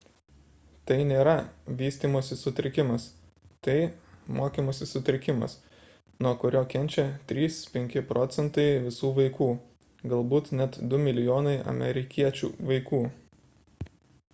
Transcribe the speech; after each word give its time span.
tai 0.89 0.95
nėra 1.09 1.33
vystymosi 1.81 2.37
sutrikimas 2.43 3.03
tai– 3.67 3.75
mokymosi 4.39 4.87
sutrikimas 4.93 5.55
nuo 6.27 6.31
kurio 6.45 6.63
kenčia 6.73 7.05
3–5 7.35 8.03
proc. 8.15 8.39
visų 8.89 9.13
vaikų 9.21 9.51
galbūt 10.17 10.53
net 10.61 10.83
2 10.97 11.03
mln 11.07 11.57
amerikiečių 11.77 12.51
vaikų 12.75 13.03